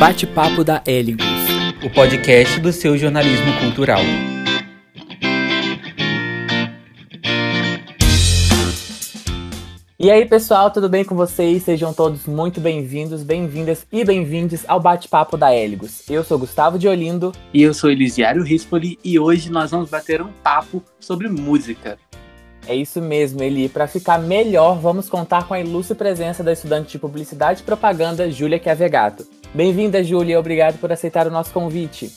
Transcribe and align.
Bate-papo 0.00 0.64
da 0.64 0.82
Héligos, 0.86 1.26
o 1.84 1.90
podcast 1.90 2.58
do 2.58 2.72
seu 2.72 2.96
jornalismo 2.96 3.52
cultural. 3.60 4.00
E 9.98 10.10
aí, 10.10 10.24
pessoal, 10.24 10.70
tudo 10.70 10.88
bem 10.88 11.04
com 11.04 11.14
vocês? 11.14 11.64
Sejam 11.64 11.92
todos 11.92 12.24
muito 12.24 12.62
bem-vindos, 12.62 13.22
bem-vindas 13.22 13.86
e 13.92 14.02
bem-vindos 14.02 14.64
ao 14.66 14.80
Bate-Papo 14.80 15.36
da 15.36 15.52
Héligos. 15.52 16.08
Eu 16.08 16.24
sou 16.24 16.38
Gustavo 16.38 16.78
de 16.78 16.88
Olindo. 16.88 17.32
E 17.52 17.62
eu 17.62 17.74
sou 17.74 17.90
Elisiário 17.90 18.42
Rispoli 18.42 18.98
e 19.04 19.18
hoje 19.18 19.50
nós 19.50 19.70
vamos 19.70 19.90
bater 19.90 20.22
um 20.22 20.32
papo 20.42 20.82
sobre 20.98 21.28
música. 21.28 21.98
É 22.66 22.74
isso 22.74 23.02
mesmo, 23.02 23.42
Eli. 23.42 23.68
Para 23.68 23.86
ficar 23.86 24.18
melhor, 24.18 24.80
vamos 24.80 25.10
contar 25.10 25.46
com 25.46 25.52
a 25.52 25.60
ilustre 25.60 25.94
presença 25.94 26.42
da 26.42 26.54
estudante 26.54 26.92
de 26.92 26.98
Publicidade 26.98 27.60
e 27.60 27.64
Propaganda, 27.64 28.30
Júlia 28.30 28.58
Chiavegato. 28.58 29.39
Bem-vinda, 29.52 30.02
Júlia, 30.04 30.38
obrigado 30.38 30.78
por 30.78 30.92
aceitar 30.92 31.26
o 31.26 31.30
nosso 31.30 31.52
convite. 31.52 32.12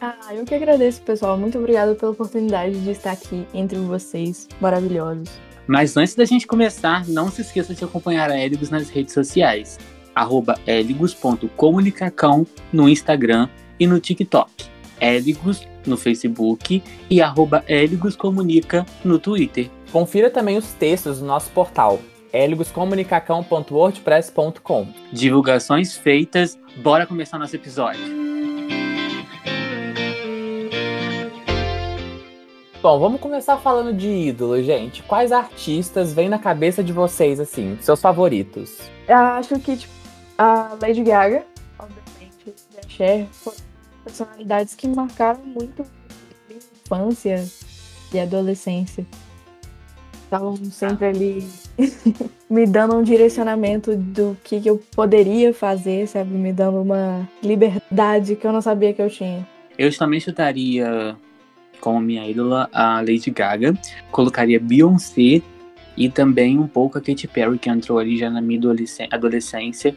Ah, 0.00 0.34
eu 0.34 0.44
que 0.44 0.54
agradeço, 0.54 1.00
pessoal. 1.02 1.38
Muito 1.38 1.56
obrigada 1.58 1.94
pela 1.94 2.10
oportunidade 2.10 2.80
de 2.80 2.90
estar 2.90 3.12
aqui 3.12 3.46
entre 3.54 3.78
vocês 3.78 4.48
maravilhosos. 4.60 5.30
Mas 5.66 5.96
antes 5.96 6.16
da 6.16 6.24
gente 6.24 6.48
começar, 6.48 7.06
não 7.06 7.30
se 7.30 7.42
esqueça 7.42 7.72
de 7.72 7.84
acompanhar 7.84 8.30
a 8.30 8.38
Eligos 8.38 8.70
nas 8.70 8.88
redes 8.88 9.14
sociais, 9.14 9.78
arroba 10.12 10.58
eligos.comunicacão 10.66 12.44
no 12.72 12.88
Instagram 12.88 13.48
e 13.78 13.86
no 13.86 14.00
TikTok. 14.00 14.50
Eligos 15.00 15.68
no 15.86 15.96
Facebook 15.96 16.82
e 17.08 17.22
arroba 17.22 17.64
Comunica 18.18 18.84
no 19.04 19.18
Twitter. 19.18 19.70
Confira 19.92 20.28
também 20.28 20.58
os 20.58 20.72
textos 20.72 21.20
no 21.20 21.26
nosso 21.28 21.50
portal 21.50 22.00
eligoscomunicacão.wordpress.com. 22.32 24.86
Divulgações 25.12 25.96
feitas, 25.96 26.58
bora 26.82 27.06
começar 27.06 27.38
nosso 27.38 27.56
episódio. 27.56 28.20
Bom, 32.82 32.98
vamos 32.98 33.20
começar 33.20 33.58
falando 33.58 33.94
de 33.94 34.08
ídolo, 34.08 34.62
gente. 34.62 35.02
Quais 35.02 35.32
artistas 35.32 36.14
vêm 36.14 36.30
na 36.30 36.38
cabeça 36.38 36.82
de 36.82 36.94
vocês, 36.94 37.38
assim, 37.38 37.76
seus 37.82 38.00
favoritos? 38.00 38.78
Eu 39.06 39.16
acho 39.16 39.60
que, 39.60 39.76
tipo, 39.76 39.92
a 40.38 40.78
Lady 40.80 41.02
Gaga, 41.02 41.44
obviamente, 41.78 42.54
a 42.82 42.88
Cher 42.88 43.26
foram 43.32 43.58
personalidades 44.02 44.74
que 44.74 44.88
marcaram 44.88 45.44
muito 45.44 45.82
a 45.82 46.54
infância 46.54 47.46
e 48.14 48.18
adolescência. 48.18 49.06
Estavam 50.24 50.56
sempre 50.56 51.08
ali 51.08 51.46
me 52.48 52.66
dando 52.66 52.96
um 52.96 53.02
direcionamento 53.02 53.96
do 53.96 54.36
que, 54.42 54.60
que 54.60 54.68
eu 54.68 54.80
poderia 54.94 55.54
fazer, 55.54 56.06
sabe? 56.06 56.30
Me 56.30 56.52
dando 56.52 56.80
uma 56.80 57.28
liberdade 57.42 58.36
que 58.36 58.46
eu 58.46 58.52
não 58.52 58.60
sabia 58.60 58.92
que 58.92 59.02
eu 59.02 59.08
tinha. 59.08 59.46
Eu 59.78 59.96
também 59.96 60.20
chutaria 60.20 61.16
como 61.80 62.00
minha 62.00 62.28
ídola 62.28 62.68
a 62.72 63.00
Lady 63.00 63.30
Gaga, 63.30 63.74
colocaria 64.10 64.60
Beyoncé 64.60 65.42
e 65.96 66.08
também 66.08 66.58
um 66.58 66.66
pouco 66.66 66.98
a 66.98 67.00
Katy 67.00 67.26
Perry, 67.28 67.58
que 67.58 67.70
entrou 67.70 67.98
ali 67.98 68.16
já 68.16 68.30
na 68.30 68.40
minha 68.40 68.60
adolescência, 69.10 69.94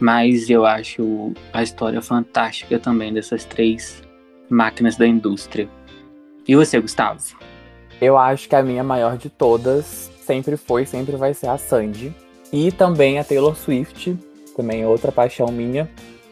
mas 0.00 0.48
eu 0.48 0.64
acho 0.64 1.32
a 1.52 1.62
história 1.62 2.00
fantástica 2.00 2.78
também 2.78 3.12
dessas 3.12 3.44
três 3.44 4.02
máquinas 4.48 4.96
da 4.96 5.06
indústria. 5.06 5.68
E 6.46 6.54
você, 6.54 6.80
Gustavo? 6.80 7.20
Eu 8.00 8.18
acho 8.18 8.48
que 8.48 8.56
a 8.56 8.62
minha 8.62 8.84
maior 8.84 9.16
de 9.16 9.30
todas 9.30 10.10
sempre 10.24 10.56
foi, 10.56 10.86
sempre 10.86 11.16
vai 11.16 11.34
ser 11.34 11.48
a 11.48 11.58
Sandy. 11.58 12.14
E 12.52 12.72
também 12.72 13.18
a 13.18 13.24
Taylor 13.24 13.56
Swift, 13.56 14.16
também 14.56 14.84
outra 14.86 15.12
paixão 15.12 15.48
minha, 15.48 15.90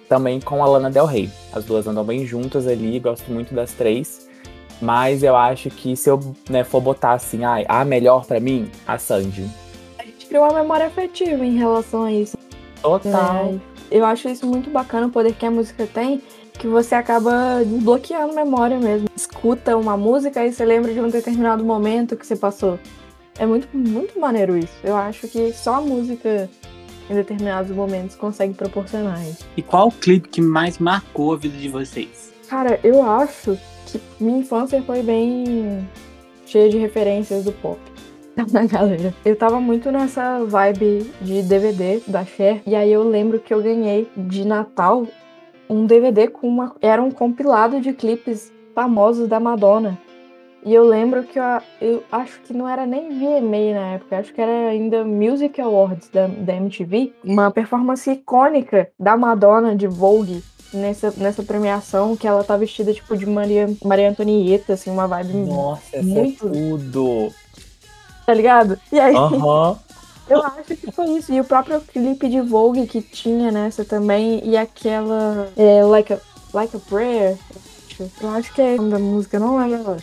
também 0.08 0.40
com 0.40 0.62
a 0.62 0.66
Lana 0.66 0.90
Del 0.90 1.06
Rey. 1.06 1.30
As 1.52 1.64
duas 1.64 1.86
andam 1.86 2.04
bem 2.04 2.26
juntas 2.26 2.66
ali, 2.66 2.98
gosto 2.98 3.30
muito 3.30 3.54
das 3.54 3.72
três. 3.72 4.28
Mas 4.80 5.22
eu 5.22 5.36
acho 5.36 5.70
que 5.70 5.96
se 5.96 6.10
eu 6.10 6.18
né, 6.50 6.64
for 6.64 6.80
botar 6.80 7.12
assim, 7.12 7.44
ah, 7.44 7.64
a 7.68 7.84
melhor 7.84 8.26
para 8.26 8.40
mim, 8.40 8.68
a 8.86 8.98
Sandy. 8.98 9.48
A 9.98 10.04
gente 10.04 10.26
criou 10.26 10.44
uma 10.44 10.60
memória 10.60 10.86
afetiva 10.86 11.44
em 11.44 11.56
relação 11.56 12.02
a 12.02 12.12
isso. 12.12 12.36
Total. 12.82 13.54
É, 13.54 13.96
eu 13.96 14.04
acho 14.04 14.28
isso 14.28 14.46
muito 14.46 14.70
bacana, 14.70 15.06
o 15.06 15.10
poder 15.10 15.34
que 15.34 15.46
a 15.46 15.50
música 15.50 15.86
tem, 15.86 16.20
que 16.58 16.66
você 16.66 16.94
acaba 16.94 17.62
desbloqueando 17.64 18.34
memória 18.34 18.78
mesmo. 18.78 19.08
Escuta 19.14 19.76
uma 19.76 19.96
música 19.96 20.44
e 20.44 20.52
você 20.52 20.64
lembra 20.64 20.92
de 20.92 21.00
um 21.00 21.08
determinado 21.08 21.64
momento 21.64 22.16
que 22.16 22.26
você 22.26 22.34
passou. 22.34 22.78
É 23.38 23.46
muito, 23.46 23.68
muito 23.76 24.18
maneiro 24.18 24.56
isso. 24.56 24.74
Eu 24.82 24.96
acho 24.96 25.26
que 25.28 25.52
só 25.52 25.74
a 25.74 25.80
música 25.80 26.48
em 27.10 27.14
determinados 27.14 27.70
momentos 27.74 28.16
consegue 28.16 28.54
proporcionar 28.54 29.22
isso. 29.26 29.46
E 29.56 29.62
qual 29.62 29.88
o 29.88 29.92
clipe 29.92 30.28
que 30.28 30.40
mais 30.40 30.78
marcou 30.78 31.32
a 31.32 31.36
vida 31.36 31.56
de 31.56 31.68
vocês? 31.68 32.32
Cara, 32.48 32.78
eu 32.84 33.02
acho 33.02 33.58
que 33.86 34.00
minha 34.20 34.38
infância 34.38 34.82
foi 34.82 35.02
bem 35.02 35.88
cheia 36.46 36.68
de 36.68 36.76
referências 36.78 37.44
do 37.44 37.52
pop 37.52 37.80
da 38.36 38.64
galera. 38.64 39.14
Eu 39.24 39.36
tava 39.36 39.60
muito 39.60 39.90
nessa 39.90 40.44
vibe 40.44 41.10
de 41.20 41.42
DVD 41.42 42.02
da 42.06 42.24
Cher, 42.24 42.62
e 42.66 42.74
aí 42.74 42.92
eu 42.92 43.02
lembro 43.02 43.40
que 43.40 43.52
eu 43.52 43.62
ganhei 43.62 44.08
de 44.16 44.44
Natal 44.44 45.06
um 45.68 45.86
DVD 45.86 46.28
com 46.28 46.46
uma. 46.46 46.74
Era 46.80 47.02
um 47.02 47.10
compilado 47.10 47.80
de 47.80 47.92
clipes 47.92 48.52
famosos 48.74 49.28
da 49.28 49.40
Madonna. 49.40 49.98
E 50.64 50.72
eu 50.72 50.86
lembro 50.86 51.24
que 51.24 51.38
eu, 51.38 51.44
eu 51.80 52.04
acho 52.10 52.40
que 52.40 52.52
não 52.52 52.68
era 52.68 52.86
nem 52.86 53.08
VMA 53.08 53.74
na 53.74 53.86
época, 53.94 54.18
acho 54.18 54.32
que 54.32 54.40
era 54.40 54.68
ainda 54.68 55.04
Music 55.04 55.60
Awards 55.60 56.08
da, 56.08 56.28
da 56.28 56.54
MTV. 56.54 57.12
Uma 57.24 57.50
performance 57.50 58.08
icônica 58.08 58.88
da 58.98 59.16
Madonna 59.16 59.74
de 59.74 59.88
Vogue 59.88 60.42
nessa, 60.72 61.12
nessa 61.16 61.42
premiação, 61.42 62.16
que 62.16 62.28
ela 62.28 62.44
tá 62.44 62.56
vestida 62.56 62.94
tipo 62.94 63.16
de 63.16 63.26
Maria, 63.26 63.68
Maria 63.84 64.10
Antonieta, 64.10 64.74
assim, 64.74 64.90
uma 64.90 65.08
vibe 65.08 65.32
Nossa, 65.34 66.00
muito... 66.00 66.46
é 66.46 66.50
tudo! 66.50 67.32
Tá 68.24 68.32
ligado? 68.32 68.78
E 68.92 69.00
aí. 69.00 69.14
Uhum. 69.14 69.76
Eu 70.30 70.40
acho 70.40 70.76
que 70.76 70.92
foi 70.92 71.10
isso. 71.10 71.32
E 71.32 71.40
o 71.40 71.44
próprio 71.44 71.80
clipe 71.80 72.28
de 72.28 72.40
Vogue 72.40 72.86
que 72.86 73.02
tinha 73.02 73.50
nessa 73.50 73.84
também. 73.84 74.40
E 74.44 74.56
aquela. 74.56 75.48
É, 75.56 75.84
like, 75.84 76.12
a, 76.12 76.18
like 76.54 76.74
a 76.76 76.78
Prayer. 76.78 77.36
Eu 78.20 78.30
acho 78.30 78.54
que 78.54 78.62
é 78.62 78.74
o 78.74 78.76
nome 78.76 78.90
da 78.90 78.98
música, 78.98 79.38
não 79.38 79.58
lembro 79.58 79.80
agora. 79.80 80.02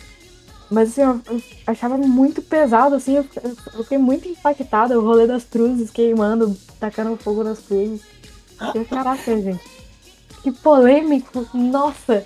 Mas 0.70 0.90
assim, 0.90 1.02
eu, 1.02 1.20
eu, 1.26 1.42
achava 1.66 1.98
muito 1.98 2.40
pesado, 2.40 2.94
assim, 2.94 3.16
eu, 3.16 3.26
eu, 3.42 3.82
fiquei 3.82 3.98
muito 3.98 4.28
impactada, 4.28 4.98
o 4.98 5.04
rolê 5.04 5.26
das 5.26 5.42
cruzes 5.42 5.90
queimando, 5.90 6.56
tacando 6.78 7.16
fogo 7.16 7.42
nas 7.42 7.58
cruzes. 7.58 8.02
Eu, 8.74 8.84
caraca, 8.84 9.40
gente. 9.40 9.60
Que 10.42 10.52
polêmico! 10.52 11.46
Nossa! 11.52 12.24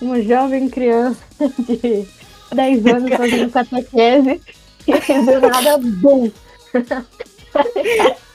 Uma 0.00 0.20
jovem 0.20 0.68
criança 0.68 1.18
de 1.58 2.06
10 2.54 2.86
anos 2.86 3.16
fazendo 3.16 3.50
catequese 3.52 4.42
e 4.86 4.92
do 4.92 5.40
nada, 5.40 5.78
bom! 5.78 6.30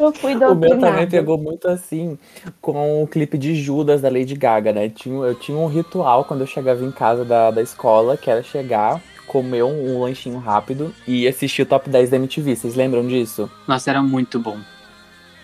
Eu 0.00 0.12
fui 0.12 0.34
O 0.34 0.54
meu 0.54 0.78
também 0.78 1.06
pegou 1.08 1.36
muito 1.36 1.68
assim 1.68 2.18
com 2.60 3.02
o 3.02 3.06
clipe 3.06 3.36
de 3.36 3.54
Judas 3.54 4.00
da 4.00 4.08
Lady 4.08 4.34
Gaga, 4.34 4.72
né? 4.72 4.88
Tinha, 4.88 5.14
eu 5.26 5.34
tinha 5.34 5.56
um 5.56 5.66
ritual 5.66 6.24
quando 6.24 6.40
eu 6.40 6.46
chegava 6.46 6.84
em 6.84 6.90
casa 6.90 7.24
da, 7.24 7.50
da 7.50 7.60
escola, 7.60 8.16
que 8.16 8.30
era 8.30 8.42
chegar, 8.42 9.00
comer 9.26 9.62
um, 9.62 9.96
um 9.96 10.00
lanchinho 10.02 10.38
rápido 10.38 10.94
e 11.06 11.28
assistir 11.28 11.62
o 11.62 11.66
top 11.66 11.90
10 11.90 12.10
da 12.10 12.16
MTV. 12.16 12.56
Vocês 12.56 12.74
lembram 12.74 13.06
disso? 13.06 13.50
Nossa, 13.68 13.90
era 13.90 14.02
muito 14.02 14.38
bom. 14.38 14.58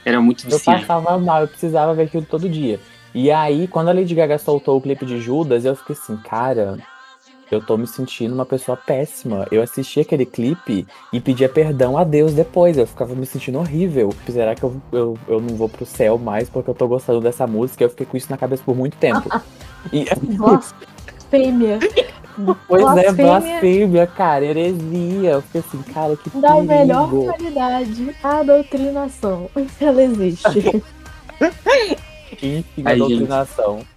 Era 0.05 0.21
muito 0.21 0.45
viciante. 0.45 0.83
Eu 0.83 0.87
passava 0.87 1.19
mal, 1.19 1.43
eu 1.43 1.49
precisava 1.49 1.93
ver 1.93 2.05
aquilo 2.05 2.25
todo 2.25 2.49
dia. 2.49 2.81
E 3.15 3.31
aí, 3.31 3.67
quando 3.67 3.89
a 3.89 3.93
Lady 3.93 4.15
Gaga 4.15 4.39
soltou 4.39 4.77
o 4.77 4.81
clipe 4.81 5.05
de 5.05 5.21
Judas, 5.21 5.65
eu 5.65 5.75
fiquei 5.75 5.97
assim, 5.97 6.17
cara, 6.17 6.79
eu 7.51 7.61
tô 7.61 7.77
me 7.77 7.87
sentindo 7.87 8.35
uma 8.35 8.45
pessoa 8.45 8.77
péssima. 8.77 9.47
Eu 9.51 9.63
assisti 9.63 10.01
aquele 10.01 10.27
clipe 10.27 10.87
e 11.13 11.21
pedia 11.21 11.49
perdão 11.49 11.97
a 11.97 12.05
Deus 12.05 12.33
depois. 12.33 12.77
Eu 12.77 12.87
ficava 12.87 13.15
me 13.15 13.27
sentindo 13.27 13.59
horrível. 13.59 14.13
Será 14.29 14.55
que 14.55 14.63
eu, 14.63 14.77
eu, 14.93 15.19
eu 15.29 15.41
não 15.41 15.55
vou 15.57 15.69
pro 15.69 15.87
céu 15.87 16.19
mais 16.19 16.51
porque 16.51 16.71
eu 16.71 16.75
tô 16.75 16.89
gostando 16.89 17.21
dessa 17.21 17.47
música? 17.47 17.85
Eu 17.85 17.91
fiquei 17.91 18.07
com 18.07 18.17
isso 18.17 18.31
na 18.31 18.37
cabeça 18.37 18.63
por 18.65 18.77
muito 18.77 18.97
tempo. 18.97 19.29
e... 19.93 20.07
Blasfêmia. 20.37 21.79
Pois 22.69 22.83
blasfêmia. 22.83 23.09
é, 23.09 23.13
blasfêmia, 23.13 24.07
cara, 24.07 24.45
heresia. 24.45 25.31
Eu 25.31 25.41
fiquei 25.41 25.63
assim, 25.63 25.83
cara, 25.91 26.15
que 26.19 26.29
Da 26.39 26.49
perigo. 26.49 26.67
melhor 26.67 27.09
qualidade, 27.09 28.15
a 28.23 28.43
doutrinação. 28.43 29.51
Ela 29.81 30.03
existe. 30.03 30.83
Enfim, 32.43 32.83
a 32.85 32.95
doutrinação. 32.95 33.79
Gente. 33.79 33.96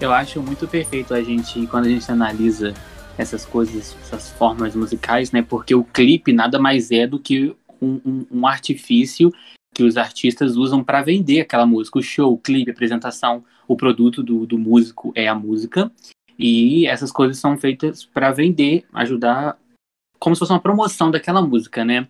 Eu 0.00 0.12
acho 0.12 0.42
muito 0.42 0.66
perfeito 0.66 1.12
a 1.12 1.22
gente, 1.22 1.66
quando 1.66 1.84
a 1.84 1.88
gente 1.90 2.10
analisa 2.10 2.72
essas 3.18 3.44
coisas, 3.44 3.94
essas 4.00 4.30
formas 4.30 4.74
musicais, 4.74 5.30
né? 5.30 5.42
Porque 5.42 5.74
o 5.74 5.84
clipe 5.84 6.32
nada 6.32 6.58
mais 6.58 6.90
é 6.90 7.06
do 7.06 7.18
que 7.18 7.54
um, 7.82 8.00
um, 8.04 8.26
um 8.30 8.46
artifício 8.46 9.30
que 9.74 9.82
os 9.82 9.98
artistas 9.98 10.56
usam 10.56 10.82
para 10.82 11.02
vender 11.02 11.40
aquela 11.40 11.66
música. 11.66 11.98
O 11.98 12.02
show, 12.02 12.32
o 12.32 12.38
clipe, 12.38 12.70
a 12.70 12.72
apresentação, 12.72 13.44
o 13.68 13.76
produto 13.76 14.22
do, 14.22 14.46
do 14.46 14.58
músico 14.58 15.12
é 15.14 15.28
a 15.28 15.34
música. 15.34 15.92
E 16.38 16.86
essas 16.86 17.12
coisas 17.12 17.36
são 17.36 17.58
feitas 17.58 18.02
para 18.02 18.32
vender, 18.32 18.86
ajudar, 18.94 19.58
como 20.18 20.34
se 20.34 20.38
fosse 20.38 20.52
uma 20.52 20.60
promoção 20.60 21.10
daquela 21.10 21.42
música, 21.42 21.84
né? 21.84 22.08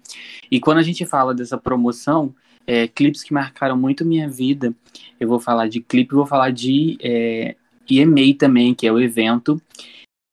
E 0.49 0.61
quando 0.61 0.79
a 0.79 0.83
gente 0.85 1.05
fala 1.05 1.35
dessa 1.35 1.59
promoção, 1.59 2.33
é, 2.65 2.87
clipes 2.87 3.25
que 3.25 3.35
marcaram 3.35 3.77
muito 3.77 4.05
minha 4.05 4.29
vida, 4.29 4.73
eu 5.19 5.27
vou 5.27 5.41
falar 5.41 5.67
de 5.67 5.81
clipe, 5.81 6.15
vou 6.15 6.25
falar 6.27 6.51
de 6.51 6.97
é, 7.03 7.57
EMA 7.89 8.35
também, 8.39 8.75
que 8.75 8.87
é 8.87 8.93
o 8.93 9.01
evento 9.01 9.61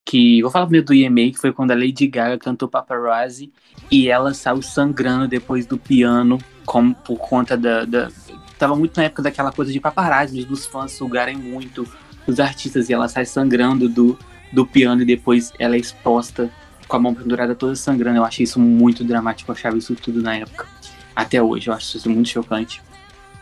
que 0.05 0.41
vou 0.41 0.49
falar 0.49 0.65
primeiro 0.65 0.85
do 0.85 0.93
EMA, 0.93 1.31
que 1.31 1.37
foi 1.37 1.51
quando 1.51 1.71
a 1.71 1.75
Lady 1.75 2.07
Gaga 2.07 2.37
cantou 2.37 2.69
Paparazzi 2.69 3.51
e 3.91 4.07
ela 4.07 4.33
saiu 4.33 4.61
sangrando 4.61 5.27
depois 5.27 5.65
do 5.65 5.77
piano, 5.77 6.37
como 6.65 6.95
por 6.95 7.17
conta 7.17 7.57
da, 7.57 7.83
da 7.83 8.09
tava 8.57 8.75
muito 8.75 8.97
na 8.97 9.03
época 9.03 9.21
daquela 9.21 9.51
coisa 9.51 9.71
de 9.71 9.79
paparazzi, 9.79 10.43
dos 10.43 10.65
fãs 10.65 10.91
sugarem 10.93 11.35
muito 11.35 11.87
os 12.25 12.39
artistas 12.39 12.89
e 12.89 12.93
ela 12.93 13.07
sai 13.07 13.25
sangrando 13.25 13.87
do, 13.87 14.17
do 14.51 14.65
piano 14.65 15.01
e 15.01 15.05
depois 15.05 15.53
ela 15.59 15.75
é 15.75 15.79
exposta 15.79 16.49
com 16.87 16.97
a 16.97 16.99
mão 16.99 17.13
pendurada 17.13 17.53
toda 17.53 17.75
sangrando. 17.75 18.17
Eu 18.17 18.23
achei 18.23 18.43
isso 18.43 18.59
muito 18.59 19.03
dramático, 19.03 19.51
eu 19.51 19.55
achava 19.55 19.77
isso 19.77 19.95
tudo 19.95 20.21
na 20.21 20.35
época. 20.35 20.65
Até 21.15 21.41
hoje, 21.41 21.69
eu 21.69 21.73
acho 21.73 21.97
isso 21.97 22.09
muito 22.09 22.29
chocante. 22.29 22.81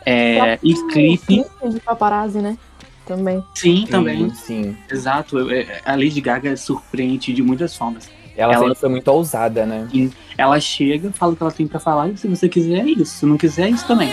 É, 0.05 0.59
e 0.61 0.73
clipe. 0.91 1.43
de 1.67 1.79
paparazzi, 1.79 2.39
né? 2.39 2.57
Também. 3.05 3.43
Sim, 3.53 3.85
também. 3.89 4.33
Sim. 4.33 4.75
Exato. 4.89 5.37
A 5.85 5.91
Lady 5.95 6.21
Gaga 6.21 6.55
surpreende 6.57 7.33
de 7.33 7.41
muitas 7.41 7.75
formas. 7.75 8.09
Ela, 8.35 8.53
ela 8.53 8.63
sempre 8.63 8.79
foi 8.79 8.89
muito 8.89 9.07
ousada, 9.07 9.65
né? 9.65 9.87
Sim. 9.91 10.11
Ela 10.37 10.59
chega, 10.59 11.11
fala 11.11 11.33
o 11.33 11.35
que 11.35 11.43
ela 11.43 11.51
tem 11.51 11.67
para 11.67 11.79
falar, 11.79 12.09
e 12.09 12.17
se 12.17 12.27
você 12.27 12.49
quiser 12.49 12.79
é 12.79 12.89
isso. 12.89 13.19
Se 13.19 13.25
não 13.25 13.37
quiser, 13.37 13.67
é 13.67 13.69
isso 13.69 13.87
também. 13.87 14.11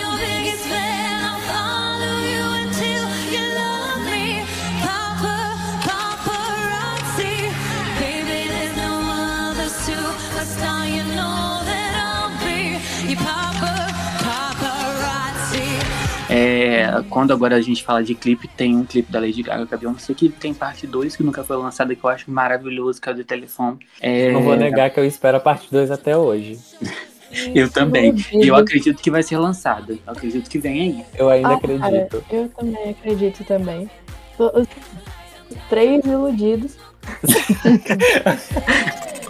É, 16.32 17.02
quando 17.10 17.32
agora 17.32 17.56
a 17.56 17.60
gente 17.60 17.84
fala 17.84 18.02
de 18.02 18.14
clipe, 18.14 18.48
tem 18.48 18.74
um 18.74 18.84
clipe 18.84 19.12
da 19.12 19.20
Lady 19.20 19.42
Gaga 19.42 19.66
com 19.66 19.74
a 19.74 19.78
Beyoncé 19.78 20.14
que 20.14 20.30
tem 20.30 20.54
parte 20.54 20.86
2 20.86 21.14
que 21.14 21.22
nunca 21.22 21.44
foi 21.44 21.56
lançada 21.56 21.94
que 21.94 22.02
eu 22.02 22.08
acho 22.08 22.30
maravilhoso, 22.30 23.00
que 23.00 23.08
é 23.08 23.12
o 23.12 23.14
de 23.14 23.24
telefone. 23.24 23.78
É... 24.00 24.32
Não 24.32 24.42
vou 24.42 24.56
negar 24.56 24.90
que 24.90 24.98
eu 24.98 25.04
espero 25.04 25.36
a 25.36 25.40
parte 25.40 25.68
2 25.70 25.90
até 25.90 26.16
hoje. 26.16 26.58
eu 27.54 27.70
também. 27.70 28.14
E 28.32 28.48
eu 28.48 28.56
acredito 28.56 29.02
que 29.02 29.10
vai 29.10 29.22
ser 29.22 29.36
lançada. 29.36 29.92
Eu 29.92 29.98
acredito 30.06 30.48
que 30.48 30.58
vem 30.58 30.80
aí. 30.80 31.04
Eu 31.16 31.28
ainda 31.28 31.50
ah, 31.50 31.54
acredito. 31.54 31.80
Cara, 31.80 32.08
eu 32.30 32.48
também 32.48 32.90
acredito 32.90 33.44
também. 33.44 33.90
Os 34.38 34.66
três 35.68 36.04
iludidos. 36.04 36.76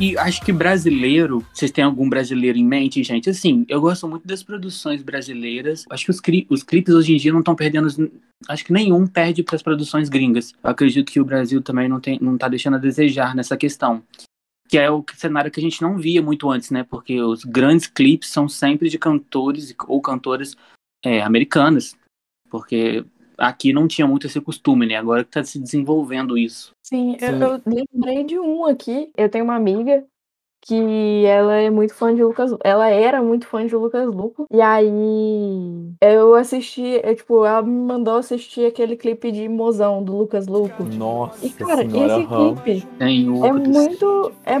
e, 0.00 0.16
acho 0.16 0.40
que 0.42 0.50
brasileiro, 0.50 1.46
vocês 1.52 1.70
têm 1.70 1.84
algum 1.84 2.08
brasileiro 2.08 2.56
em 2.56 2.64
mente, 2.64 3.04
gente? 3.04 3.28
Assim, 3.28 3.66
eu 3.68 3.82
gosto 3.82 4.08
muito 4.08 4.26
das 4.26 4.42
produções 4.42 5.02
brasileiras. 5.02 5.84
Acho 5.90 6.06
que 6.06 6.10
os, 6.10 6.20
cri 6.20 6.46
os 6.48 6.62
clipes 6.62 6.94
hoje 6.94 7.12
em 7.12 7.18
dia 7.18 7.30
não 7.30 7.40
estão 7.40 7.54
perdendo. 7.54 8.10
Acho 8.48 8.64
que 8.64 8.72
nenhum 8.72 9.06
perde 9.06 9.42
para 9.42 9.56
as 9.56 9.62
produções 9.62 10.08
gringas. 10.08 10.54
Eu 10.64 10.70
acredito 10.70 11.12
que 11.12 11.20
o 11.20 11.24
Brasil 11.24 11.60
também 11.60 11.86
não, 11.86 12.00
tem, 12.00 12.18
não 12.18 12.38
tá 12.38 12.48
deixando 12.48 12.76
a 12.76 12.80
desejar 12.80 13.34
nessa 13.34 13.58
questão. 13.58 14.02
Que 14.70 14.78
é 14.78 14.90
o 14.90 15.04
cenário 15.14 15.50
que 15.50 15.60
a 15.60 15.62
gente 15.62 15.82
não 15.82 15.98
via 15.98 16.22
muito 16.22 16.50
antes, 16.50 16.70
né? 16.70 16.82
Porque 16.82 17.20
os 17.20 17.44
grandes 17.44 17.86
clipes 17.86 18.30
são 18.30 18.48
sempre 18.48 18.88
de 18.88 18.98
cantores 18.98 19.74
ou 19.86 20.00
cantoras 20.00 20.56
é, 21.04 21.20
americanas. 21.20 21.94
Porque 22.48 23.04
aqui 23.40 23.72
não 23.72 23.88
tinha 23.88 24.06
muito 24.06 24.26
esse 24.26 24.40
costume, 24.40 24.86
né? 24.86 24.96
Agora 24.96 25.24
que 25.24 25.30
tá 25.30 25.42
se 25.42 25.58
desenvolvendo 25.58 26.36
isso. 26.36 26.72
Sim, 26.82 27.16
Sim. 27.18 27.26
Eu, 27.26 27.54
eu, 27.54 27.62
lembrei 27.66 28.24
de 28.24 28.38
um 28.38 28.66
aqui. 28.66 29.10
Eu 29.16 29.28
tenho 29.28 29.44
uma 29.44 29.56
amiga 29.56 30.04
que 30.62 31.24
ela 31.24 31.54
é 31.54 31.70
muito 31.70 31.94
fã 31.94 32.14
de 32.14 32.22
Lucas, 32.22 32.54
ela 32.62 32.88
era 32.90 33.22
muito 33.22 33.46
fã 33.46 33.66
de 33.66 33.74
Lucas 33.74 34.06
Luco. 34.06 34.46
E 34.52 34.60
aí 34.60 34.86
eu 36.02 36.34
assisti, 36.34 37.00
eu, 37.02 37.16
tipo, 37.16 37.46
ela 37.46 37.62
me 37.62 37.70
mandou 37.70 38.16
assistir 38.16 38.66
aquele 38.66 38.94
clipe 38.94 39.32
de 39.32 39.48
Mozão 39.48 40.04
do 40.04 40.16
Lucas 40.16 40.46
Luco. 40.46 40.84
Nossa, 40.84 41.46
e 41.46 41.50
cara, 41.50 41.88
senhora, 41.88 42.18
esse 42.18 42.26
clipe 42.26 42.88
é 43.00 43.52
muito 43.52 44.32
é 44.44 44.58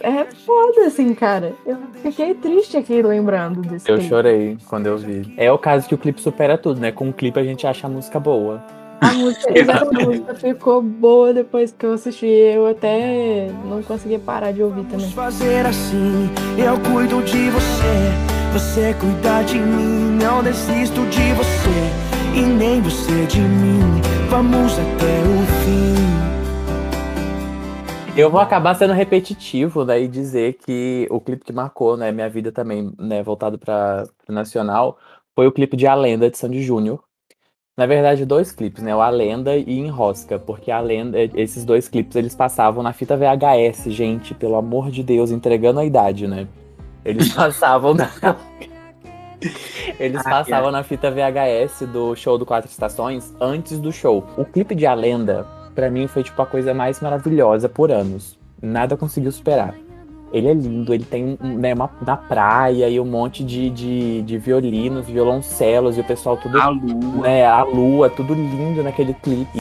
é 0.00 0.24
foda, 0.46 0.86
assim, 0.86 1.14
cara. 1.14 1.52
Eu 1.66 1.76
fiquei 2.02 2.34
triste 2.34 2.76
aqui 2.76 3.02
lembrando 3.02 3.60
desse 3.62 3.88
Eu 3.90 3.96
clipe. 3.96 4.08
chorei 4.08 4.58
quando 4.68 4.86
eu 4.86 4.98
vi. 4.98 5.32
É 5.36 5.50
o 5.50 5.58
caso 5.58 5.88
que 5.88 5.94
o 5.94 5.98
clipe 5.98 6.20
supera 6.20 6.56
tudo, 6.58 6.80
né? 6.80 6.90
Com 6.92 7.08
o 7.08 7.12
clipe 7.12 7.38
a 7.38 7.44
gente 7.44 7.66
acha 7.66 7.86
a 7.86 7.90
música 7.90 8.18
boa. 8.18 8.62
A 9.00 9.12
música, 9.14 9.48
a 9.72 10.04
música 10.04 10.34
ficou 10.34 10.82
boa 10.82 11.32
depois 11.32 11.74
que 11.76 11.86
eu 11.86 11.94
assisti. 11.94 12.26
Eu 12.26 12.66
até 12.66 13.48
não 13.64 13.82
conseguia 13.82 14.18
parar 14.18 14.52
de 14.52 14.62
ouvir 14.62 14.84
também. 14.84 15.10
fazer 15.10 15.64
assim, 15.66 16.28
eu 16.58 16.78
cuido 16.92 17.22
de 17.22 17.48
você. 17.50 18.30
Você 18.52 18.94
cuida 18.98 19.42
de 19.44 19.58
mim, 19.58 20.18
não 20.20 20.42
desisto 20.42 21.00
de 21.06 21.32
você. 21.34 22.10
E 22.34 22.42
nem 22.42 22.80
você 22.80 23.24
de 23.26 23.40
mim. 23.40 24.00
Vamos 24.28 24.72
até 24.74 24.82
o 24.84 25.64
fim. 25.64 26.19
Eu 28.20 28.30
vou 28.30 28.38
acabar 28.38 28.74
sendo 28.74 28.92
repetitivo, 28.92 29.82
né, 29.82 30.02
e 30.02 30.06
dizer 30.06 30.58
que 30.62 31.08
o 31.10 31.18
clipe 31.18 31.42
que 31.42 31.54
marcou, 31.54 31.96
né, 31.96 32.12
minha 32.12 32.28
vida 32.28 32.52
também, 32.52 32.92
né, 32.98 33.22
voltado 33.22 33.58
para 33.58 34.06
o 34.28 34.32
nacional, 34.32 34.98
foi 35.34 35.46
o 35.46 35.52
clipe 35.52 35.74
de 35.74 35.86
A 35.86 35.94
Lenda 35.94 36.28
de 36.28 36.36
Sandy 36.36 36.62
Júnior. 36.62 37.02
Na 37.78 37.86
verdade, 37.86 38.26
dois 38.26 38.52
clipes, 38.52 38.82
né, 38.82 38.94
o 38.94 39.00
A 39.00 39.08
Lenda 39.08 39.56
e 39.56 39.78
Enrosca, 39.78 40.38
porque 40.38 40.70
a 40.70 40.80
Lenda, 40.80 41.18
esses 41.34 41.64
dois 41.64 41.88
clipes 41.88 42.14
eles 42.14 42.34
passavam 42.34 42.82
na 42.82 42.92
fita 42.92 43.16
VHS, 43.16 43.90
gente, 43.90 44.34
pelo 44.34 44.56
amor 44.56 44.90
de 44.90 45.02
Deus, 45.02 45.30
entregando 45.30 45.80
a 45.80 45.84
idade, 45.86 46.28
né? 46.28 46.46
Eles 47.02 47.32
passavam 47.32 47.94
na 47.94 48.10
Eles 49.98 50.22
passavam 50.22 50.70
na 50.70 50.82
fita 50.82 51.10
VHS 51.10 51.86
do 51.90 52.14
show 52.14 52.36
do 52.36 52.44
Quatro 52.44 52.70
Estações 52.70 53.34
antes 53.40 53.78
do 53.78 53.90
show. 53.90 54.26
O 54.36 54.44
clipe 54.44 54.74
de 54.74 54.84
A 54.84 54.92
Lenda 54.92 55.46
para 55.74 55.90
mim 55.90 56.06
foi 56.06 56.22
tipo 56.22 56.40
a 56.40 56.46
coisa 56.46 56.74
mais 56.74 57.00
maravilhosa 57.00 57.68
por 57.68 57.90
anos. 57.90 58.38
Nada 58.60 58.96
conseguiu 58.96 59.32
superar. 59.32 59.74
Ele 60.32 60.46
é 60.46 60.54
lindo, 60.54 60.94
ele 60.94 61.04
tem 61.04 61.36
né, 61.40 61.74
uma 61.74 61.90
na 62.06 62.16
praia 62.16 62.88
e 62.88 63.00
um 63.00 63.04
monte 63.04 63.42
de, 63.42 63.68
de, 63.70 64.22
de 64.22 64.38
violinos, 64.38 65.06
violoncelos 65.06 65.98
e 65.98 66.00
o 66.00 66.04
pessoal 66.04 66.36
tudo. 66.36 66.60
A 66.60 66.68
lua. 66.68 67.22
Né, 67.22 67.44
a 67.44 67.64
lua, 67.64 68.08
tudo 68.08 68.34
lindo 68.34 68.82
naquele 68.82 69.14
clipe. 69.14 69.60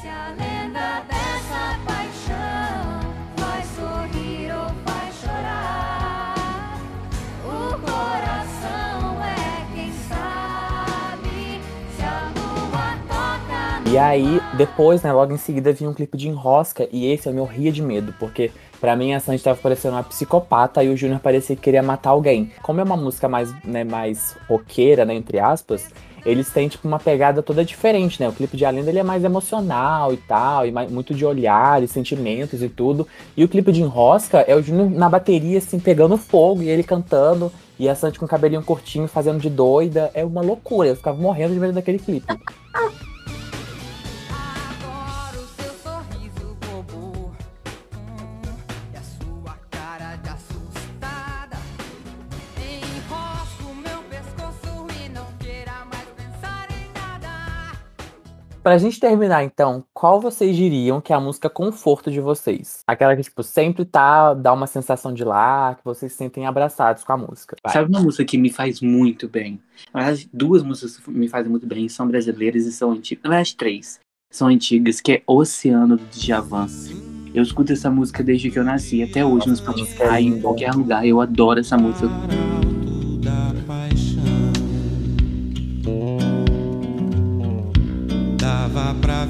E 13.91 13.98
aí, 13.98 14.39
depois, 14.55 15.01
né, 15.01 15.12
logo 15.12 15.34
em 15.34 15.38
seguida, 15.38 15.74
vinha 15.74 15.89
um 15.89 15.96
clipe 15.96 16.15
de 16.15 16.29
enrosca, 16.29 16.88
e 16.91 17.12
esse 17.12 17.27
eu 17.27 17.34
me 17.34 17.39
morria 17.39 17.72
de 17.72 17.81
medo, 17.81 18.13
porque 18.19 18.51
para 18.79 18.96
mim 18.96 19.13
a 19.13 19.19
Sandy 19.19 19.41
tava 19.41 19.60
parecendo 19.60 19.96
uma 19.96 20.03
psicopata 20.03 20.84
e 20.84 20.89
o 20.89 20.96
Júnior 20.96 21.19
parecia 21.19 21.55
que 21.55 21.63
queria 21.63 21.81
matar 21.81 22.12
alguém. 22.12 22.51
Como 22.62 22.79
é 22.79 22.84
uma 22.84 22.96
música 22.96 23.27
mais, 23.27 23.51
né, 23.63 23.84
mais 23.84 24.38
roqueira, 24.48 25.05
né, 25.05 25.15
entre 25.15 25.39
aspas, 25.39 25.89
eles 26.24 26.51
têm, 26.51 26.67
tipo, 26.67 26.88
uma 26.88 27.00
pegada 27.00 27.41
toda 27.41 27.65
diferente, 27.65 28.22
né? 28.22 28.29
O 28.29 28.34
clipe 28.34 28.55
de 28.55 28.63
Alenda, 28.63 28.89
ele 28.89 29.00
é 29.00 29.03
mais 29.03 29.24
emocional 29.24 30.13
e 30.13 30.17
tal, 30.17 30.67
e 30.67 30.72
mais, 30.72 30.91
muito 30.91 31.13
de 31.13 31.25
olhares, 31.25 31.89
sentimentos 31.89 32.62
e 32.62 32.69
tudo. 32.69 33.08
E 33.36 33.43
o 33.43 33.48
clipe 33.48 33.72
de 33.72 33.81
Enrosca 33.81 34.39
é 34.41 34.53
o 34.53 34.62
Júnior 34.62 34.91
na 34.91 35.10
bateria, 35.10 35.58
assim, 35.58 35.79
pegando 35.79 36.17
fogo, 36.17 36.62
e 36.62 36.69
ele 36.69 36.84
cantando, 36.84 37.51
e 37.79 37.88
a 37.88 37.96
Sandy 37.96 38.19
com 38.19 38.25
o 38.25 38.29
cabelinho 38.29 38.62
curtinho, 38.62 39.08
fazendo 39.08 39.39
de 39.39 39.50
doida. 39.50 40.12
É 40.13 40.24
uma 40.24 40.41
loucura, 40.41 40.89
eu 40.89 40.96
ficava 40.96 41.19
morrendo 41.19 41.53
de 41.53 41.60
medo 41.60 41.74
daquele 41.74 41.98
clipe. 41.98 42.27
Pra 58.62 58.78
gente 58.78 59.00
terminar, 59.00 59.44
então, 59.44 59.86
qual 59.94 60.20
vocês 60.20 60.56
diriam 60.56 61.00
que 61.00 61.13
é 61.13 61.16
a 61.16 61.20
música 61.20 61.50
conforto 61.50 62.12
de 62.12 62.20
vocês? 62.20 62.84
Aquela 62.86 63.16
que, 63.16 63.24
tipo, 63.24 63.42
sempre 63.42 63.86
tá, 63.86 64.34
dá 64.34 64.51
uma 64.51 64.68
sensação 64.68 65.13
de 65.13 65.24
lá, 65.24 65.75
que 65.75 65.86
vocês 65.86 66.12
se 66.12 66.18
sentem 66.18 66.46
abraçados 66.46 67.04
com 67.06 67.13
a 67.13 67.18
música. 67.18 67.56
Vai. 67.63 67.74
Sabe 67.74 67.89
uma 67.89 68.01
música 68.01 68.25
que 68.25 68.38
me 68.38 68.50
faz 68.50 68.82
muito 68.82 69.30
bem? 69.30 69.62
Na 69.94 70.01
verdade, 70.01 70.30
duas 70.34 70.62
músicas 70.62 70.98
que 70.98 71.10
me 71.10 71.30
fazem 71.30 71.50
muito 71.50 71.66
bem, 71.66 71.88
são 71.88 72.06
brasileiras 72.06 72.66
e 72.66 72.72
são 72.74 72.92
antigas. 72.92 73.24
Na 73.24 73.30
verdade, 73.30 73.56
três. 73.56 74.00
São 74.30 74.50
antigas, 74.50 75.00
que 75.00 75.13
é 75.13 75.24
Oceano 75.25 75.96
do 75.96 76.06
Djavan. 76.12 76.68
Eu 77.34 77.42
escuto 77.42 77.72
essa 77.72 77.89
música 77.89 78.22
desde 78.22 78.51
que 78.51 78.60
eu 78.60 78.63
nasci, 78.63 79.01
até 79.01 79.24
hoje 79.24 79.48
no 79.48 79.54
Nossa, 79.54 79.72
a 79.72 79.72
música 79.72 80.04
é 80.04 80.08
Spotify, 80.08 80.28
em 80.28 80.42
qualquer 80.42 80.74
lugar. 80.74 81.06
Eu 81.08 81.22
adoro 81.22 81.60
essa 81.60 81.78
música. 81.78 82.08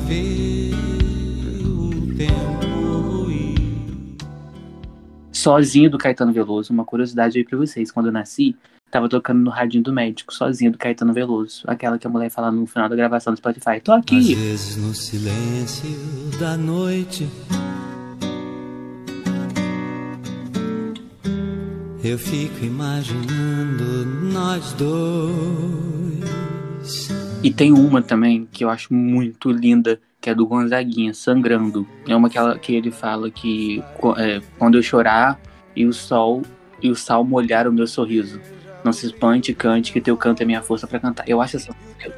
Ver 0.09 0.73
o 1.63 2.17
tempo. 2.17 2.59
Sozinho 5.31 5.89
do 5.89 5.97
Caetano 5.97 6.33
Veloso, 6.33 6.73
uma 6.73 6.83
curiosidade 6.83 7.37
aí 7.37 7.45
pra 7.45 7.57
vocês. 7.57 7.91
Quando 7.91 8.07
eu 8.07 8.11
nasci, 8.11 8.55
tava 8.91 9.07
tocando 9.07 9.39
no 9.39 9.49
radinho 9.49 9.83
do 9.83 9.93
médico, 9.93 10.33
sozinho 10.33 10.71
do 10.71 10.77
Caetano 10.77 11.13
Veloso. 11.13 11.63
Aquela 11.65 11.97
que 11.97 12.05
a 12.05 12.09
mulher 12.09 12.29
fala 12.29 12.51
no 12.51 12.65
final 12.65 12.89
da 12.89 12.95
gravação 12.95 13.31
do 13.31 13.37
Spotify. 13.37 13.79
Tô 13.81 13.93
Às 13.93 13.99
aqui! 14.01 14.35
vezes 14.35 14.75
no 14.75 14.93
silêncio 14.93 15.89
da 16.39 16.57
noite 16.57 17.25
Eu 22.01 22.17
fico 22.17 22.65
imaginando 22.65 24.05
nós 24.31 24.73
dois 24.73 26.19
E 27.41 27.51
tem 27.51 27.71
uma 27.71 28.01
também 28.01 28.47
que 28.51 28.63
eu 28.63 28.69
acho 28.69 28.93
muito 28.93 29.49
linda, 29.51 29.99
que 30.19 30.29
é 30.29 30.35
do 30.35 30.45
Gonzaguinha, 30.45 31.13
Sangrando. 31.13 31.87
É 32.07 32.15
uma 32.15 32.29
que, 32.29 32.37
ela- 32.37 32.57
que 32.59 32.75
ele 32.75 32.91
fala 32.91 33.29
que 33.31 33.81
é, 34.17 34.41
quando 34.57 34.77
eu 34.77 34.83
chorar 34.83 35.39
e 35.75 35.85
o 35.85 35.93
sol 35.93 36.41
e 36.81 36.89
o 36.89 36.95
sal 36.95 37.23
molhar 37.23 37.67
o 37.67 37.71
meu 37.71 37.87
sorriso. 37.87 38.39
Não 38.83 38.91
se 38.91 39.05
espante, 39.05 39.53
cante, 39.53 39.91
que 39.93 40.01
teu 40.01 40.15
canto 40.17 40.41
é 40.41 40.45
minha 40.45 40.61
força 40.61 40.85
pra 40.87 40.99
cantar. 40.99 41.23
Eu 41.27 41.41
acho 41.41 41.55
essa 41.57 41.73
música 41.73 42.15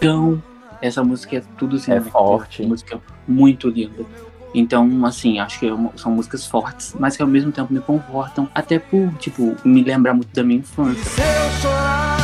tão. 0.00 0.42
Essa 0.82 1.02
música 1.04 1.36
é 1.36 1.42
tudo 1.56 1.76
assim. 1.76 1.92
É 1.92 2.00
né? 2.00 2.00
forte. 2.10 2.62
Uma 2.62 2.70
música 2.70 3.00
muito 3.26 3.68
linda. 3.68 4.04
Então, 4.52 5.04
assim, 5.06 5.38
acho 5.40 5.58
que 5.58 5.66
é 5.66 5.72
uma- 5.74 5.90
são 5.96 6.12
músicas 6.12 6.46
fortes, 6.46 6.94
mas 6.98 7.16
que 7.16 7.22
ao 7.22 7.28
mesmo 7.28 7.50
tempo 7.50 7.72
me 7.72 7.80
confortam, 7.80 8.48
até 8.54 8.78
por, 8.78 9.12
tipo, 9.18 9.56
me 9.64 9.82
lembrar 9.82 10.14
muito 10.14 10.32
da 10.34 10.44
minha 10.44 10.60
infância. 10.60 11.02
Se 11.04 11.20
eu 11.20 11.50
chorar 11.60 12.16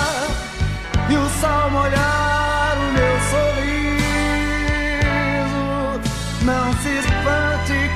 e 1.10 1.16
o 1.16 1.28
sol 1.40 1.70
molhar 1.72 2.19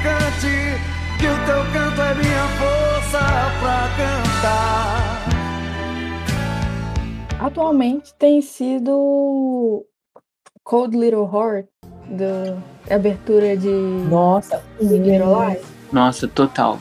cante, 0.05 0.77
que 1.19 1.27
o 1.27 1.37
teu 1.47 1.65
canto 1.73 2.01
é 2.03 2.15
minha 2.15 2.47
força 2.59 3.25
pra 3.61 3.89
cantar. 3.97 5.25
Atualmente 7.41 8.15
tem 8.15 8.43
sido 8.43 9.87
Cold 10.63 10.95
Little 10.97 11.25
Heart, 11.33 11.67
da 12.11 12.95
abertura 12.95 13.57
de 13.57 13.69
Nossa, 13.69 14.63
Zero 14.83 15.49
Life. 15.49 15.65
Nossa, 15.91 16.29
total. 16.29 16.79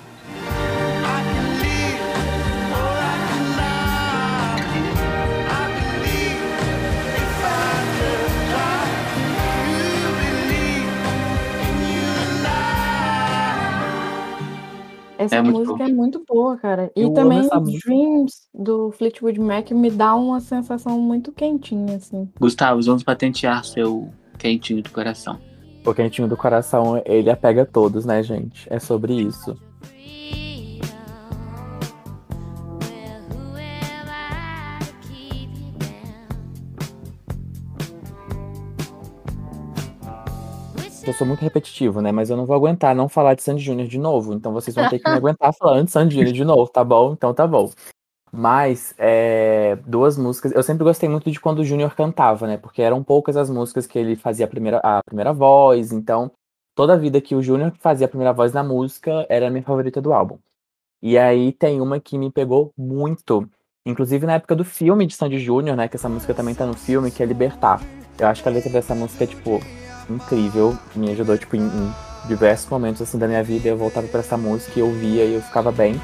Essa 15.26 15.36
É 15.38 15.42
muito 15.42 15.58
música 15.58 15.78
boa. 15.78 15.90
é 15.90 15.94
muito 15.94 16.24
boa, 16.28 16.58
cara. 16.58 16.92
E 16.96 17.02
Eu 17.02 17.14
também. 17.14 17.48
Dreams 17.86 18.48
do 18.54 18.92
Fleetwood 18.92 19.40
Mac 19.40 19.72
me 19.72 19.90
dá 19.90 20.16
uma 20.16 20.40
sensação 20.40 21.00
muito 21.00 21.32
quentinha, 21.32 21.96
assim. 21.96 22.30
Gustavo, 22.40 22.82
vamos 22.82 23.04
patentear 23.04 23.64
seu 23.64 24.10
quentinho 24.38 24.82
do 24.82 24.90
coração. 24.90 25.40
o 25.86 25.94
quentinho 25.94 26.28
do 26.28 26.38
coração, 26.38 27.02
ele 27.06 27.30
apega 27.30 27.66
todos, 27.66 28.06
né, 28.06 28.24
gente? 28.24 28.68
É 28.70 28.80
sobre 28.80 29.14
isso. 29.14 29.58
Eu 41.06 41.12
sou 41.12 41.28
muito 41.28 41.42
repetitivo, 41.42 42.02
né? 42.02 42.14
Mas 42.14 42.30
eu 42.30 42.38
não 42.38 42.46
vou 42.46 42.56
aguentar 42.56 42.96
não 42.96 43.10
falar 43.10 43.34
de 43.34 43.44
Sandy 43.44 43.62
Júnior 43.62 43.88
de 43.90 43.98
novo. 44.00 44.34
Então 44.34 44.54
vocês 44.54 44.74
vão 44.74 44.88
ter 44.90 45.00
que 45.00 45.10
me 45.10 45.16
aguentar 45.18 45.54
falando 45.54 45.86
de 45.86 45.92
Sandy 45.92 46.16
Júnior 46.16 46.34
de 46.34 46.46
novo, 46.46 46.72
tá 46.72 46.84
bom? 46.84 47.12
Então 47.12 47.34
tá 47.34 47.46
bom. 47.46 47.70
Mas 48.32 48.96
é, 48.98 49.76
duas 49.86 50.18
músicas. 50.18 50.54
Eu 50.54 50.64
sempre 50.64 50.84
gostei 50.84 51.10
muito 51.10 51.30
de 51.30 51.40
quando 51.40 51.60
o 51.60 51.66
Júnior 51.66 51.94
cantava, 51.94 52.48
né? 52.48 52.58
Porque 52.58 52.82
eram 52.82 53.04
poucas 53.04 53.36
as 53.36 53.50
músicas 53.50 53.86
que 53.86 54.00
ele 54.00 54.16
fazia 54.16 54.46
a 54.46 54.50
primeira, 54.50 54.78
a 54.78 55.04
primeira 55.04 55.34
voz. 55.34 55.92
Então, 55.92 56.32
toda 56.74 56.94
a 56.94 56.98
vida 56.98 57.20
que 57.20 57.36
o 57.36 57.44
Júnior 57.44 57.74
fazia 57.80 58.06
a 58.06 58.10
primeira 58.10 58.32
voz 58.32 58.54
na 58.54 58.64
música 58.64 59.26
era 59.30 59.48
a 59.48 59.50
minha 59.52 59.64
favorita 59.64 60.02
do 60.02 60.14
álbum. 60.14 60.40
E 61.02 61.18
aí 61.18 61.52
tem 61.52 61.82
uma 61.82 62.00
que 62.00 62.18
me 62.18 62.32
pegou 62.32 62.72
muito. 62.78 63.48
Inclusive 63.86 64.26
na 64.26 64.36
época 64.36 64.56
do 64.56 64.64
filme 64.64 65.06
de 65.06 65.16
Sandy 65.16 65.38
Júnior, 65.38 65.76
né? 65.76 65.90
Que 65.90 65.98
essa 65.98 66.08
música 66.08 66.34
também 66.34 66.56
tá 66.56 66.66
no 66.66 66.74
filme, 66.74 67.12
que 67.12 67.22
é 67.22 67.26
Libertar. 67.26 67.82
Eu 68.18 68.28
acho 68.28 68.42
que 68.42 68.48
a 68.48 68.52
letra 68.52 68.72
dessa 68.72 68.96
música 68.96 69.26
é, 69.26 69.28
tipo, 69.28 69.60
incrível. 70.10 70.78
Me 70.96 71.12
ajudou, 71.12 71.38
tipo, 71.38 71.56
em, 71.56 71.62
em 71.62 71.94
diversos 72.28 72.70
momentos, 72.70 73.02
assim, 73.02 73.18
da 73.18 73.28
minha 73.28 73.44
vida. 73.44 73.68
Eu 73.68 73.78
voltava 73.78 74.08
pra 74.08 74.20
essa 74.20 74.38
música 74.38 74.80
e 74.80 74.84
ouvia 74.84 75.24
e 75.26 75.36
eu 75.36 75.42
ficava 75.42 75.72
bem. 75.72 76.00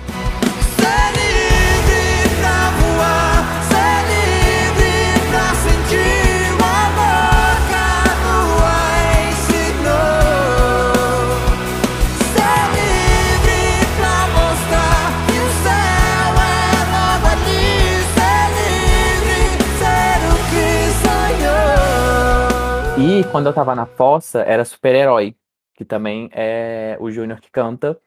Quando 23.40 23.48
eu 23.48 23.54
tava 23.54 23.74
na 23.74 23.86
fossa, 23.86 24.42
era 24.42 24.66
Super-Herói, 24.66 25.34
que 25.74 25.86
também 25.86 26.30
é 26.34 26.98
o 27.00 27.10
Júnior 27.10 27.40
que 27.40 27.50
canta. 27.50 27.98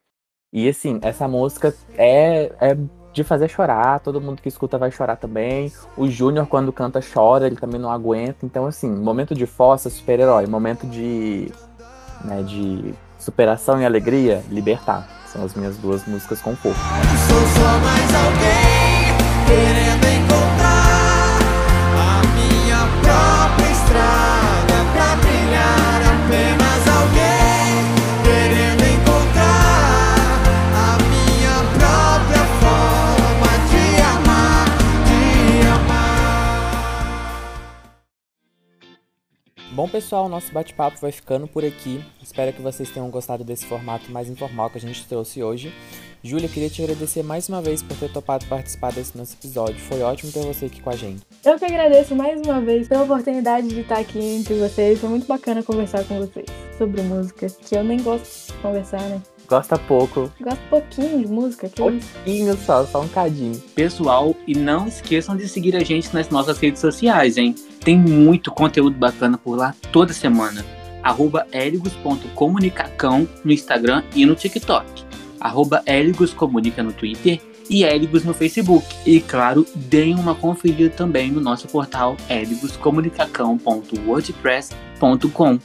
E 0.53 0.69
assim, 0.69 1.01
essa 1.01 1.27
música 1.27 1.75
é, 1.97 2.53
é 2.61 2.77
de 3.15 3.25
fazer 3.25 3.49
chorar, 3.49 4.01
todo 4.01 4.21
mundo 4.21 4.43
que 4.43 4.49
escuta 4.51 4.77
vai 4.77 4.91
chorar 4.91 5.17
também. 5.17 5.73
O 5.97 6.07
Júnior, 6.07 6.47
quando 6.47 6.71
canta, 6.71 7.01
chora, 7.01 7.47
ele 7.47 7.57
também 7.57 7.81
não 7.81 7.91
aguenta. 7.91 8.45
Então, 8.45 8.67
assim, 8.67 8.91
momento 8.91 9.35
de 9.35 9.47
fossa, 9.47 9.89
super-herói. 9.89 10.47
Momento 10.47 10.87
de, 10.87 11.51
né, 12.27 12.43
de 12.43 12.93
superação 13.19 13.81
e 13.81 13.87
alegria, 13.87 14.45
libertar. 14.51 15.09
São 15.29 15.43
as 15.43 15.55
minhas 15.55 15.79
duas 15.79 16.07
músicas 16.07 16.43
conforto. 16.43 16.77
Sou 16.77 17.41
só 17.55 17.79
mais 17.79 18.15
alguém 18.15 19.82
Bom, 39.75 39.89
pessoal, 39.89 40.29
nosso 40.29 40.53
bate-papo 40.53 40.99
vai 41.01 41.11
ficando 41.11 41.47
por 41.47 41.65
aqui. 41.65 42.05
Espero 42.23 42.53
que 42.53 42.61
vocês 42.61 42.91
tenham 42.91 43.09
gostado 43.09 43.43
desse 43.43 43.65
formato 43.65 44.13
mais 44.13 44.29
informal 44.29 44.69
que 44.69 44.77
a 44.77 44.81
gente 44.81 45.07
trouxe 45.07 45.43
hoje. 45.43 45.73
Júlia, 46.23 46.47
queria 46.47 46.69
te 46.69 46.83
agradecer 46.83 47.23
mais 47.23 47.49
uma 47.49 47.63
vez 47.63 47.83
por 47.83 47.97
ter 47.97 48.13
topado 48.13 48.45
participar 48.45 48.93
desse 48.93 49.17
nosso 49.17 49.35
episódio. 49.35 49.79
Foi 49.79 50.03
ótimo 50.03 50.31
ter 50.31 50.41
você 50.41 50.67
aqui 50.67 50.83
com 50.83 50.91
a 50.91 50.97
gente. 50.97 51.23
Eu 51.43 51.59
que 51.59 51.65
agradeço 51.65 52.15
mais 52.15 52.39
uma 52.43 52.61
vez 52.61 52.87
pela 52.87 53.05
oportunidade 53.05 53.69
de 53.69 53.81
estar 53.81 54.01
aqui 54.01 54.19
entre 54.19 54.53
vocês. 54.57 55.01
Foi 55.01 55.09
muito 55.09 55.27
bacana 55.27 55.63
conversar 55.63 56.05
com 56.05 56.19
vocês 56.19 56.45
sobre 56.77 57.01
música, 57.01 57.47
que 57.47 57.75
eu 57.75 57.83
nem 57.83 58.01
gosto 58.03 58.53
de 58.53 58.59
conversar, 58.59 59.01
né? 59.01 59.23
Gosta 59.53 59.79
pouco, 59.79 60.33
Gosto 60.41 60.63
pouquinho 60.71 61.19
de 61.19 61.27
música, 61.27 61.69
que 61.69 61.83
isso. 61.83 62.09
pouquinho 62.15 62.57
só, 62.57 62.87
só 62.87 63.03
um 63.03 63.09
cadinho. 63.09 63.61
Pessoal, 63.75 64.35
e 64.47 64.55
não 64.55 64.89
esqueçam 64.89 65.37
de 65.37 65.47
seguir 65.47 65.77
a 65.77 65.85
gente 65.85 66.15
nas 66.15 66.31
nossas 66.31 66.57
redes 66.57 66.81
sociais, 66.81 67.37
hein? 67.37 67.55
Tem 67.85 67.99
muito 67.99 68.51
conteúdo 68.51 68.97
bacana 68.97 69.37
por 69.37 69.59
lá 69.59 69.75
toda 69.93 70.15
semana. 70.15 70.65
Arroba 71.03 71.47
erigos.comunicacão 71.53 73.29
no 73.45 73.53
Instagram 73.53 74.03
e 74.17 74.25
no 74.25 74.35
TikTok. 74.35 75.05
Arroba 75.39 75.83
erigoscomunica 75.85 76.83
no 76.83 76.95
Twitter 76.95 77.39
e 77.69 77.85
Erigos 77.85 78.25
no 78.25 78.33
Facebook. 78.33 78.87
E 79.05 79.21
claro, 79.21 79.67
deem 79.75 80.15
uma 80.15 80.35
conferida 80.35 80.89
também 80.89 81.31
no 81.31 81.43
nosso 81.43 81.69
portal 81.69 82.17
erigoscomunicacão.wordpress.com 82.31 84.93
gmail.com. 85.03 85.59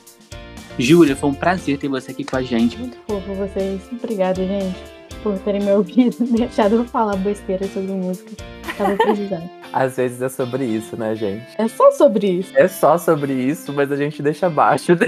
Júlia, 0.79 1.15
foi 1.15 1.29
um 1.29 1.33
prazer 1.33 1.77
ter 1.77 1.87
você 1.87 2.11
aqui 2.11 2.23
com 2.23 2.37
a 2.37 2.41
gente. 2.41 2.77
Muito 2.77 2.97
fofo 3.07 3.33
vocês. 3.33 3.81
Obrigada, 3.91 4.45
gente, 4.45 4.77
por 5.23 5.37
terem 5.39 5.61
me 5.61 5.71
ouvido 5.71 6.15
e 6.21 6.37
deixado 6.37 6.75
eu 6.75 6.85
falar 6.85 7.15
besteira 7.17 7.67
sobre 7.67 7.91
música. 7.91 8.31
Tava 8.77 8.95
precisando. 8.95 9.49
Às 9.73 9.97
vezes 9.97 10.21
é 10.21 10.29
sobre 10.29 10.65
isso, 10.65 10.95
né, 10.95 11.15
gente? 11.15 11.45
É 11.57 11.67
só 11.67 11.91
sobre 11.91 12.27
isso. 12.27 12.51
É 12.55 12.67
só 12.67 12.97
sobre 12.97 13.33
isso, 13.33 13.73
mas 13.73 13.91
a 13.91 13.95
gente 13.95 14.21
deixa 14.21 14.47
abaixo. 14.47 14.93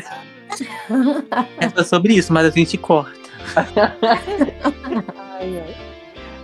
É 1.61 1.69
só 1.69 1.83
sobre 1.83 2.15
isso, 2.15 2.33
mas 2.33 2.43
a 2.43 2.49
gente 2.49 2.75
corta. 2.75 3.13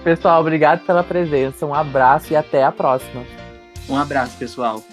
Pessoal, 0.04 0.40
obrigado 0.40 0.86
pela 0.86 1.04
presença. 1.04 1.66
Um 1.66 1.74
abraço 1.74 2.32
e 2.32 2.36
até 2.36 2.64
a 2.64 2.72
próxima. 2.72 3.24
Um 3.90 3.98
abraço, 3.98 4.38
pessoal. 4.38 4.84